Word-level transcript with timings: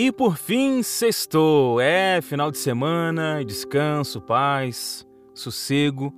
E 0.00 0.12
por 0.12 0.36
fim, 0.36 0.80
sextou. 0.80 1.80
É 1.80 2.20
final 2.20 2.52
de 2.52 2.58
semana, 2.58 3.44
descanso, 3.44 4.20
paz, 4.20 5.04
sossego. 5.34 6.14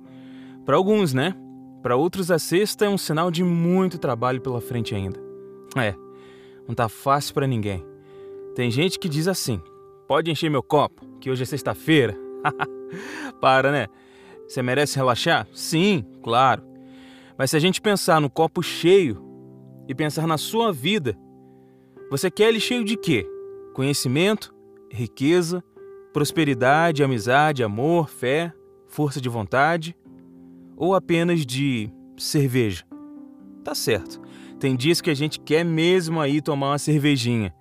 Para 0.63 0.75
alguns, 0.75 1.15
né? 1.15 1.35
Para 1.81 1.95
outros, 1.95 2.29
a 2.29 2.37
sexta 2.37 2.85
é 2.85 2.89
um 2.89 2.97
sinal 2.97 3.31
de 3.31 3.43
muito 3.43 3.97
trabalho 3.97 4.39
pela 4.39 4.61
frente 4.61 4.93
ainda. 4.93 5.19
É, 5.75 5.95
não 6.67 6.75
tá 6.75 6.87
fácil 6.87 7.33
para 7.33 7.47
ninguém. 7.47 7.83
Tem 8.53 8.69
gente 8.69 8.99
que 8.99 9.09
diz 9.09 9.27
assim: 9.27 9.59
pode 10.07 10.29
encher 10.29 10.51
meu 10.51 10.61
copo, 10.61 11.03
que 11.19 11.31
hoje 11.31 11.41
é 11.41 11.45
sexta-feira. 11.47 12.15
Para, 13.41 13.71
né? 13.71 13.87
Você 14.47 14.61
merece 14.61 14.95
relaxar? 14.95 15.47
Sim, 15.55 16.05
claro. 16.21 16.61
Mas 17.35 17.49
se 17.49 17.57
a 17.57 17.59
gente 17.59 17.81
pensar 17.81 18.21
no 18.21 18.29
copo 18.29 18.61
cheio 18.61 19.25
e 19.87 19.95
pensar 19.95 20.27
na 20.27 20.37
sua 20.37 20.71
vida, 20.71 21.17
você 22.11 22.29
quer 22.29 22.49
ele 22.49 22.59
cheio 22.59 22.85
de 22.85 22.95
quê? 22.95 23.27
Conhecimento, 23.73 24.53
riqueza, 24.91 25.63
prosperidade, 26.11 27.03
amizade, 27.03 27.63
amor, 27.63 28.09
fé, 28.09 28.53
força 28.87 29.21
de 29.21 29.29
vontade 29.29 29.95
ou 30.75 30.93
apenas 30.93 31.45
de 31.45 31.89
cerveja? 32.17 32.83
Tá 33.63 33.73
certo. 33.73 34.21
Tem 34.59 34.75
dias 34.75 34.99
que 35.01 35.09
a 35.09 35.13
gente 35.13 35.39
quer 35.39 35.63
mesmo 35.63 36.19
aí 36.19 36.41
tomar 36.41 36.71
uma 36.71 36.77
cervejinha, 36.77 37.53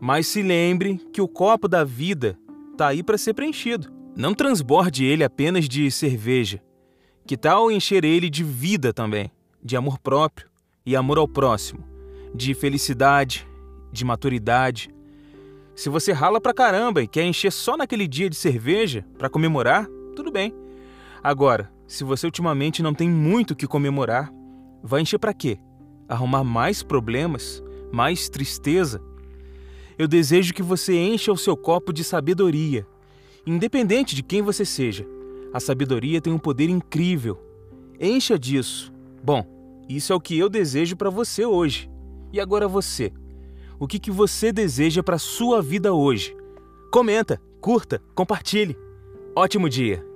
mas 0.00 0.26
se 0.26 0.42
lembre 0.42 0.98
que 1.12 1.20
o 1.20 1.28
copo 1.28 1.66
da 1.66 1.84
vida 1.84 2.38
tá 2.76 2.88
aí 2.88 3.02
para 3.02 3.18
ser 3.18 3.34
preenchido. 3.34 3.92
Não 4.16 4.32
transborde 4.32 5.04
ele 5.04 5.24
apenas 5.24 5.68
de 5.68 5.90
cerveja. 5.90 6.62
Que 7.26 7.36
tal 7.36 7.70
encher 7.70 8.04
ele 8.04 8.30
de 8.30 8.44
vida 8.44 8.92
também, 8.92 9.30
de 9.62 9.76
amor 9.76 9.98
próprio 9.98 10.48
e 10.84 10.94
amor 10.94 11.18
ao 11.18 11.26
próximo, 11.26 11.84
de 12.34 12.54
felicidade, 12.54 13.46
de 13.92 14.04
maturidade, 14.04 14.90
se 15.76 15.90
você 15.90 16.10
rala 16.10 16.40
pra 16.40 16.54
caramba 16.54 17.02
e 17.02 17.06
quer 17.06 17.24
encher 17.24 17.52
só 17.52 17.76
naquele 17.76 18.08
dia 18.08 18.30
de 18.30 18.34
cerveja 18.34 19.04
para 19.18 19.28
comemorar, 19.28 19.86
tudo 20.16 20.32
bem. 20.32 20.54
Agora, 21.22 21.70
se 21.86 22.02
você 22.02 22.26
ultimamente 22.26 22.82
não 22.82 22.94
tem 22.94 23.10
muito 23.10 23.50
o 23.50 23.54
que 23.54 23.66
comemorar, 23.66 24.32
vai 24.82 25.02
encher 25.02 25.18
para 25.18 25.34
quê? 25.34 25.58
Arrumar 26.08 26.42
mais 26.42 26.82
problemas? 26.82 27.62
Mais 27.92 28.26
tristeza? 28.30 29.02
Eu 29.98 30.08
desejo 30.08 30.54
que 30.54 30.62
você 30.62 30.94
encha 30.94 31.30
o 31.30 31.36
seu 31.36 31.54
copo 31.54 31.92
de 31.92 32.02
sabedoria. 32.02 32.86
Independente 33.46 34.16
de 34.16 34.22
quem 34.22 34.40
você 34.40 34.64
seja, 34.64 35.06
a 35.52 35.60
sabedoria 35.60 36.22
tem 36.22 36.32
um 36.32 36.38
poder 36.38 36.70
incrível. 36.70 37.38
Encha 38.00 38.38
disso. 38.38 38.90
Bom, 39.22 39.44
isso 39.90 40.10
é 40.10 40.16
o 40.16 40.20
que 40.20 40.38
eu 40.38 40.48
desejo 40.48 40.96
para 40.96 41.10
você 41.10 41.44
hoje. 41.44 41.90
E 42.32 42.40
agora 42.40 42.66
você? 42.66 43.12
O 43.78 43.86
que, 43.86 43.98
que 43.98 44.10
você 44.10 44.52
deseja 44.52 45.02
para 45.02 45.18
sua 45.18 45.60
vida 45.62 45.92
hoje. 45.92 46.36
Comenta, 46.90 47.40
curta, 47.60 48.02
compartilhe. 48.14 48.76
Ótimo 49.34 49.68
dia! 49.68 50.15